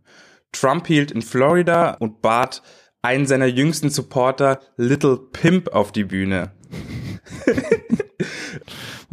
Trump 0.51 0.87
hielt 0.87 1.11
in 1.11 1.21
Florida 1.21 1.91
und 1.99 2.21
bat 2.21 2.61
einen 3.01 3.25
seiner 3.25 3.47
jüngsten 3.47 3.89
Supporter 3.89 4.59
Little 4.77 5.17
Pimp 5.17 5.69
auf 5.69 5.91
die 5.91 6.05
Bühne. 6.05 6.51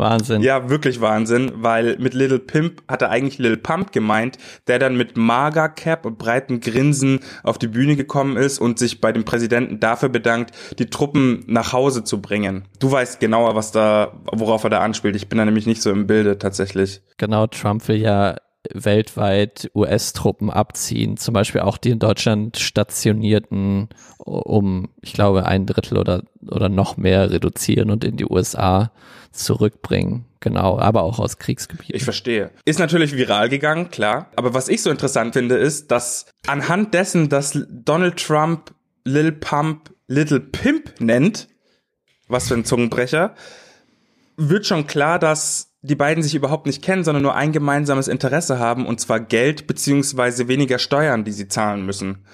Wahnsinn. 0.00 0.42
Ja, 0.42 0.68
wirklich 0.68 1.00
Wahnsinn, 1.00 1.52
weil 1.56 1.96
mit 1.98 2.14
Little 2.14 2.40
Pimp 2.40 2.82
hat 2.88 3.02
er 3.02 3.10
eigentlich 3.10 3.38
Lil 3.38 3.56
Pump 3.56 3.92
gemeint, 3.92 4.38
der 4.66 4.78
dann 4.78 4.96
mit 4.96 5.16
Maga 5.16 5.68
Cap 5.68 6.04
und 6.04 6.18
breiten 6.18 6.60
Grinsen 6.60 7.20
auf 7.44 7.58
die 7.58 7.68
Bühne 7.68 7.94
gekommen 7.94 8.36
ist 8.36 8.58
und 8.58 8.78
sich 8.78 9.00
bei 9.00 9.12
dem 9.12 9.24
Präsidenten 9.24 9.78
dafür 9.78 10.08
bedankt, 10.08 10.52
die 10.78 10.86
Truppen 10.86 11.44
nach 11.46 11.72
Hause 11.72 12.02
zu 12.02 12.20
bringen. 12.20 12.64
Du 12.80 12.90
weißt 12.90 13.20
genauer, 13.20 13.54
was 13.54 13.70
da, 13.70 14.12
worauf 14.32 14.64
er 14.64 14.70
da 14.70 14.80
anspielt. 14.80 15.14
Ich 15.14 15.28
bin 15.28 15.38
da 15.38 15.44
nämlich 15.44 15.66
nicht 15.66 15.82
so 15.82 15.90
im 15.90 16.06
Bilde 16.06 16.38
tatsächlich. 16.38 17.02
Genau, 17.18 17.46
Trump 17.46 17.86
will 17.86 17.96
ja 17.96 18.36
weltweit 18.72 19.70
US-Truppen 19.74 20.50
abziehen, 20.50 21.16
zum 21.16 21.34
Beispiel 21.34 21.62
auch 21.62 21.78
die 21.78 21.90
in 21.90 21.98
Deutschland 21.98 22.58
stationierten, 22.58 23.88
um, 24.18 24.90
ich 25.00 25.12
glaube, 25.12 25.46
ein 25.46 25.66
Drittel 25.66 25.98
oder, 25.98 26.22
oder 26.46 26.68
noch 26.68 26.96
mehr 26.96 27.30
reduzieren 27.30 27.90
und 27.90 28.04
in 28.04 28.16
die 28.16 28.26
USA 28.26 28.92
zurückbringen. 29.32 30.26
Genau, 30.40 30.78
aber 30.78 31.02
auch 31.02 31.18
aus 31.18 31.38
Kriegsgebieten. 31.38 31.94
Ich 31.94 32.04
verstehe. 32.04 32.50
Ist 32.64 32.78
natürlich 32.78 33.14
viral 33.14 33.48
gegangen, 33.48 33.90
klar. 33.90 34.30
Aber 34.36 34.54
was 34.54 34.68
ich 34.68 34.82
so 34.82 34.90
interessant 34.90 35.34
finde, 35.34 35.56
ist, 35.56 35.90
dass 35.90 36.26
anhand 36.46 36.94
dessen, 36.94 37.28
dass 37.28 37.58
Donald 37.68 38.16
Trump 38.16 38.74
Lil 39.04 39.32
Pump 39.32 39.90
Little 40.06 40.40
Pimp 40.40 40.94
nennt, 40.98 41.48
was 42.26 42.48
für 42.48 42.54
ein 42.54 42.64
Zungenbrecher, 42.64 43.34
wird 44.36 44.66
schon 44.66 44.86
klar, 44.86 45.18
dass 45.18 45.69
die 45.82 45.94
beiden 45.94 46.22
sich 46.22 46.34
überhaupt 46.34 46.66
nicht 46.66 46.82
kennen, 46.82 47.04
sondern 47.04 47.22
nur 47.22 47.34
ein 47.34 47.52
gemeinsames 47.52 48.08
Interesse 48.08 48.58
haben, 48.58 48.86
und 48.86 49.00
zwar 49.00 49.20
Geld 49.20 49.66
beziehungsweise 49.66 50.48
weniger 50.48 50.78
Steuern, 50.78 51.24
die 51.24 51.32
sie 51.32 51.48
zahlen 51.48 51.86
müssen. 51.86 52.24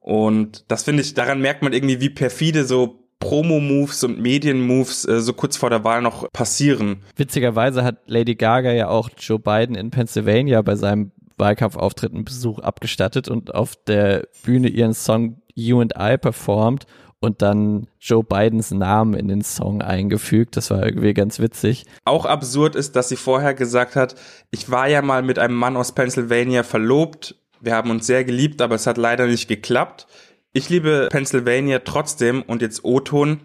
Und 0.00 0.64
das 0.68 0.84
finde 0.84 1.02
ich, 1.02 1.14
daran 1.14 1.40
merkt 1.40 1.62
man 1.62 1.72
irgendwie, 1.72 2.00
wie 2.00 2.10
perfide 2.10 2.64
so 2.64 3.04
Promo-Moves 3.20 4.04
und 4.04 4.20
Medien-Moves 4.20 5.06
äh, 5.06 5.20
so 5.20 5.32
kurz 5.32 5.56
vor 5.56 5.70
der 5.70 5.82
Wahl 5.82 6.02
noch 6.02 6.30
passieren. 6.32 6.98
Witzigerweise 7.16 7.82
hat 7.82 7.96
Lady 8.06 8.34
Gaga 8.34 8.72
ja 8.72 8.88
auch 8.88 9.08
Joe 9.18 9.38
Biden 9.38 9.76
in 9.76 9.90
Pennsylvania 9.90 10.60
bei 10.62 10.76
seinem 10.76 11.10
Wahlkampfauftritt 11.38 12.12
einen 12.12 12.24
Besuch 12.24 12.58
abgestattet 12.58 13.28
und 13.28 13.54
auf 13.54 13.76
der 13.86 14.28
Bühne 14.44 14.68
ihren 14.68 14.94
Song 14.94 15.40
You 15.54 15.80
and 15.80 15.94
I 15.98 16.18
performt 16.18 16.86
und 17.24 17.42
dann 17.42 17.88
Joe 18.00 18.22
Bidens 18.22 18.70
Namen 18.70 19.14
in 19.14 19.28
den 19.28 19.42
Song 19.42 19.82
eingefügt. 19.82 20.56
Das 20.56 20.70
war 20.70 20.84
irgendwie 20.84 21.14
ganz 21.14 21.40
witzig. 21.40 21.86
Auch 22.04 22.26
absurd 22.26 22.76
ist, 22.76 22.94
dass 22.96 23.08
sie 23.08 23.16
vorher 23.16 23.54
gesagt 23.54 23.96
hat, 23.96 24.14
ich 24.50 24.70
war 24.70 24.88
ja 24.88 25.02
mal 25.02 25.22
mit 25.22 25.38
einem 25.38 25.56
Mann 25.56 25.76
aus 25.76 25.92
Pennsylvania 25.92 26.62
verlobt. 26.62 27.36
Wir 27.60 27.74
haben 27.74 27.90
uns 27.90 28.06
sehr 28.06 28.24
geliebt, 28.24 28.60
aber 28.60 28.74
es 28.74 28.86
hat 28.86 28.98
leider 28.98 29.26
nicht 29.26 29.48
geklappt. 29.48 30.06
Ich 30.52 30.68
liebe 30.68 31.08
Pennsylvania 31.10 31.80
trotzdem 31.80 32.42
und 32.42 32.62
jetzt 32.62 32.84
O-Ton. 32.84 33.40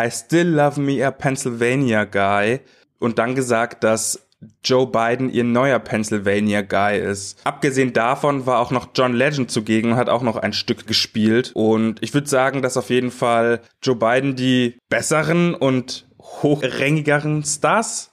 I 0.00 0.10
still 0.10 0.48
love 0.48 0.80
me 0.80 1.06
a 1.06 1.10
Pennsylvania 1.10 2.04
guy. 2.04 2.60
Und 2.98 3.18
dann 3.18 3.34
gesagt, 3.34 3.82
dass 3.84 4.26
Joe 4.64 4.86
Biden 4.86 5.30
ihr 5.30 5.44
neuer 5.44 5.78
Pennsylvania 5.78 6.62
Guy 6.62 6.98
ist. 6.98 7.38
Abgesehen 7.44 7.92
davon 7.92 8.46
war 8.46 8.58
auch 8.60 8.70
noch 8.70 8.88
John 8.94 9.12
Legend 9.12 9.50
zugegen 9.50 9.92
und 9.92 9.96
hat 9.98 10.08
auch 10.08 10.22
noch 10.22 10.36
ein 10.36 10.52
Stück 10.52 10.86
gespielt. 10.86 11.52
Und 11.54 12.02
ich 12.02 12.14
würde 12.14 12.28
sagen, 12.28 12.62
dass 12.62 12.76
auf 12.76 12.90
jeden 12.90 13.10
Fall 13.10 13.60
Joe 13.82 13.96
Biden 13.96 14.36
die 14.36 14.78
besseren 14.88 15.54
und 15.54 16.06
hochrängigeren 16.18 17.44
Stars 17.44 18.10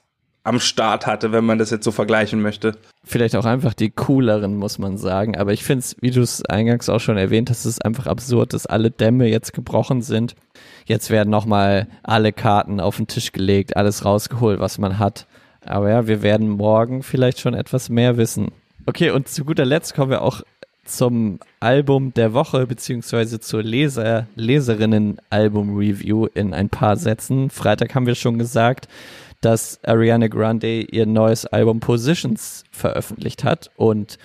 am 0.48 0.60
Start 0.60 1.06
hatte, 1.06 1.30
wenn 1.30 1.44
man 1.44 1.58
das 1.58 1.70
jetzt 1.70 1.84
so 1.84 1.92
vergleichen 1.92 2.40
möchte. 2.40 2.76
Vielleicht 3.04 3.36
auch 3.36 3.44
einfach 3.44 3.74
die 3.74 3.90
cooleren, 3.90 4.56
muss 4.56 4.78
man 4.78 4.96
sagen. 4.96 5.36
Aber 5.36 5.52
ich 5.52 5.62
finde 5.62 5.80
es, 5.80 5.96
wie 6.00 6.10
du 6.10 6.22
es 6.22 6.44
eingangs 6.44 6.88
auch 6.88 7.00
schon 7.00 7.18
erwähnt 7.18 7.50
hast, 7.50 7.66
ist 7.66 7.84
einfach 7.84 8.06
absurd, 8.06 8.54
dass 8.54 8.66
alle 8.66 8.90
Dämme 8.90 9.28
jetzt 9.28 9.52
gebrochen 9.52 10.00
sind. 10.02 10.34
Jetzt 10.86 11.10
werden 11.10 11.28
nochmal 11.28 11.86
alle 12.02 12.32
Karten 12.32 12.80
auf 12.80 12.96
den 12.96 13.06
Tisch 13.06 13.32
gelegt, 13.32 13.76
alles 13.76 14.06
rausgeholt, 14.06 14.58
was 14.58 14.78
man 14.78 14.98
hat. 14.98 15.26
Aber 15.68 15.90
ja, 15.90 16.06
wir 16.06 16.22
werden 16.22 16.48
morgen 16.48 17.02
vielleicht 17.02 17.40
schon 17.40 17.54
etwas 17.54 17.88
mehr 17.88 18.16
wissen. 18.16 18.52
Okay, 18.86 19.10
und 19.10 19.28
zu 19.28 19.44
guter 19.44 19.66
Letzt 19.66 19.94
kommen 19.94 20.10
wir 20.10 20.22
auch 20.22 20.42
zum 20.84 21.38
Album 21.60 22.14
der 22.14 22.32
Woche 22.32 22.66
beziehungsweise 22.66 23.40
zur 23.40 23.62
Leser 23.62 24.26
Leserinnen 24.34 25.20
Album 25.28 25.76
Review 25.76 26.26
in 26.32 26.54
ein 26.54 26.70
paar 26.70 26.96
Sätzen. 26.96 27.50
Freitag 27.50 27.94
haben 27.94 28.06
wir 28.06 28.14
schon 28.14 28.38
gesagt, 28.38 28.88
dass 29.42 29.78
Ariana 29.84 30.28
Grande 30.28 30.80
ihr 30.80 31.04
neues 31.04 31.44
Album 31.44 31.80
Positions 31.80 32.64
veröffentlicht 32.70 33.44
hat 33.44 33.70
und 33.76 34.18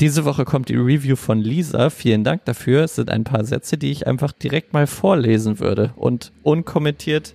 diese 0.00 0.24
Woche 0.24 0.44
kommt 0.44 0.68
die 0.68 0.76
Review 0.76 1.16
von 1.16 1.40
Lisa. 1.40 1.90
Vielen 1.90 2.24
Dank 2.24 2.44
dafür. 2.46 2.84
Es 2.84 2.96
sind 2.96 3.10
ein 3.10 3.22
paar 3.22 3.44
Sätze, 3.44 3.78
die 3.78 3.92
ich 3.92 4.06
einfach 4.06 4.32
direkt 4.32 4.72
mal 4.72 4.86
vorlesen 4.88 5.60
würde 5.60 5.92
und 5.96 6.32
unkommentiert 6.42 7.34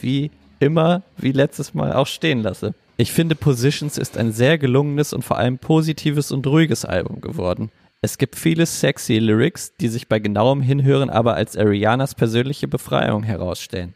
wie 0.00 0.30
immer, 0.58 1.02
wie 1.16 1.32
letztes 1.32 1.74
Mal 1.74 1.92
auch 1.92 2.06
stehen 2.06 2.42
lasse. 2.42 2.74
Ich 3.00 3.12
finde, 3.12 3.34
Positions 3.34 3.96
ist 3.96 4.18
ein 4.18 4.30
sehr 4.30 4.58
gelungenes 4.58 5.14
und 5.14 5.24
vor 5.24 5.38
allem 5.38 5.56
positives 5.56 6.30
und 6.32 6.46
ruhiges 6.46 6.84
Album 6.84 7.22
geworden. 7.22 7.70
Es 8.02 8.18
gibt 8.18 8.36
viele 8.36 8.66
sexy 8.66 9.18
Lyrics, 9.18 9.74
die 9.80 9.88
sich 9.88 10.06
bei 10.06 10.18
genauem 10.18 10.60
Hinhören 10.60 11.08
aber 11.08 11.32
als 11.32 11.56
Arianas 11.56 12.14
persönliche 12.14 12.68
Befreiung 12.68 13.22
herausstellen. 13.22 13.94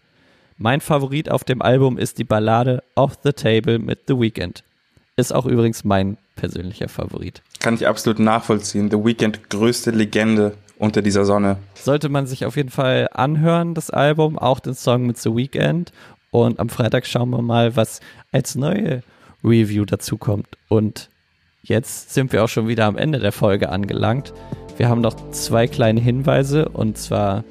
Mein 0.56 0.80
Favorit 0.80 1.30
auf 1.30 1.44
dem 1.44 1.60
Album 1.60 1.98
ist 1.98 2.16
die 2.16 2.24
Ballade 2.24 2.82
Off 2.94 3.18
the 3.22 3.34
Table 3.34 3.78
mit 3.78 4.04
The 4.08 4.18
Weeknd. 4.18 4.64
Ist 5.16 5.34
auch 5.34 5.44
übrigens 5.44 5.84
mein 5.84 6.16
persönlicher 6.34 6.88
Favorit. 6.88 7.42
Kann 7.60 7.74
ich 7.74 7.86
absolut 7.86 8.18
nachvollziehen. 8.18 8.90
The 8.90 9.04
Weeknd, 9.04 9.50
größte 9.50 9.90
Legende 9.90 10.54
unter 10.78 11.02
dieser 11.02 11.24
Sonne. 11.24 11.58
Sollte 11.74 12.08
man 12.08 12.26
sich 12.26 12.46
auf 12.46 12.56
jeden 12.56 12.70
Fall 12.70 13.08
anhören, 13.12 13.74
das 13.74 13.90
Album, 13.90 14.38
auch 14.38 14.60
den 14.60 14.74
Song 14.74 15.06
mit 15.06 15.18
The 15.18 15.30
Weeknd. 15.30 15.92
Und 16.34 16.58
am 16.58 16.68
Freitag 16.68 17.06
schauen 17.06 17.30
wir 17.30 17.42
mal, 17.42 17.76
was 17.76 18.00
als 18.32 18.56
neue 18.56 19.04
Review 19.44 19.84
dazu 19.84 20.16
kommt. 20.16 20.48
Und 20.68 21.08
jetzt 21.62 22.12
sind 22.12 22.32
wir 22.32 22.42
auch 22.42 22.48
schon 22.48 22.66
wieder 22.66 22.86
am 22.86 22.98
Ende 22.98 23.20
der 23.20 23.30
Folge 23.30 23.68
angelangt. 23.68 24.34
Wir 24.76 24.88
haben 24.88 25.00
noch 25.00 25.14
zwei 25.30 25.68
kleine 25.68 26.00
Hinweise 26.00 26.68
und 26.70 26.98
zwar 26.98 27.44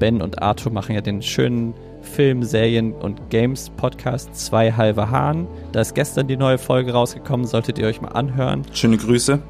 Ben 0.00 0.20
und 0.20 0.42
Arthur 0.42 0.72
machen 0.72 0.96
ja 0.96 1.00
den 1.00 1.22
schönen 1.22 1.74
Film, 2.02 2.42
Serien 2.42 2.92
und 2.92 3.30
Games 3.30 3.70
Podcast 3.76 4.34
Zwei 4.34 4.72
halbe 4.72 5.10
Hahn. 5.10 5.46
Da 5.70 5.82
ist 5.82 5.94
gestern 5.94 6.26
die 6.26 6.36
neue 6.36 6.58
Folge 6.58 6.92
rausgekommen, 6.92 7.46
solltet 7.46 7.78
ihr 7.78 7.86
euch 7.86 8.00
mal 8.00 8.08
anhören. 8.08 8.62
Schöne 8.72 8.96
Grüße. 8.96 9.40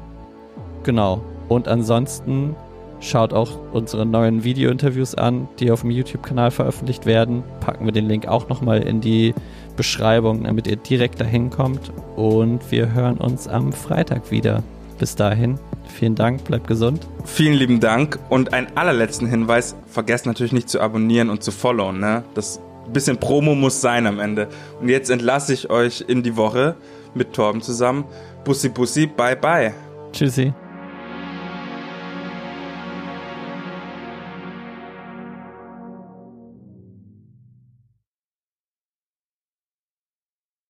Genau. 0.83 1.23
Und 1.49 1.67
ansonsten 1.67 2.55
Schaut 2.99 3.33
auch 3.33 3.59
unsere 3.73 4.05
neuen 4.05 4.43
Video-Interviews 4.43 5.15
an, 5.15 5.47
die 5.59 5.71
auf 5.71 5.81
dem 5.81 5.91
YouTube-Kanal 5.91 6.51
veröffentlicht 6.51 7.05
werden. 7.05 7.43
Packen 7.59 7.85
wir 7.85 7.91
den 7.91 8.07
Link 8.07 8.27
auch 8.27 8.49
nochmal 8.49 8.81
in 8.81 9.01
die 9.01 9.33
Beschreibung, 9.75 10.43
damit 10.43 10.67
ihr 10.67 10.77
direkt 10.77 11.19
dahin 11.21 11.49
kommt. 11.49 11.91
Und 12.15 12.71
wir 12.71 12.93
hören 12.93 13.17
uns 13.17 13.47
am 13.47 13.73
Freitag 13.73 14.31
wieder. 14.31 14.63
Bis 14.97 15.15
dahin, 15.15 15.59
vielen 15.87 16.15
Dank, 16.15 16.45
bleibt 16.45 16.67
gesund. 16.67 17.05
Vielen 17.25 17.53
lieben 17.55 17.81
Dank 17.81 18.17
und 18.29 18.53
einen 18.53 18.67
allerletzten 18.75 19.27
Hinweis, 19.27 19.75
vergesst 19.87 20.25
natürlich 20.25 20.53
nicht 20.53 20.69
zu 20.69 20.79
abonnieren 20.79 21.29
und 21.29 21.43
zu 21.43 21.51
followen, 21.51 21.99
ne? 21.99 22.23
Das 22.33 22.61
bisschen 22.91 23.17
Promo 23.17 23.55
muss 23.55 23.81
sein 23.81 24.07
am 24.07 24.19
Ende. 24.19 24.47
Und 24.79 24.89
jetzt 24.89 25.09
entlasse 25.09 25.53
ich 25.53 25.69
euch 25.69 26.05
in 26.07 26.23
die 26.23 26.37
Woche 26.37 26.75
mit 27.13 27.33
Torben 27.33 27.61
zusammen. 27.61 28.05
Bussi 28.43 28.69
Bussi, 28.69 29.07
bye 29.07 29.35
bye. 29.35 29.73
Tschüssi. 30.11 30.53